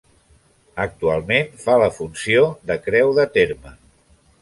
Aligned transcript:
Actualment 0.85 1.53
fa 1.65 1.77
la 1.85 1.91
funció 1.99 2.49
de 2.73 2.81
creu 2.89 3.17
de 3.23 3.31
terme. 3.41 3.79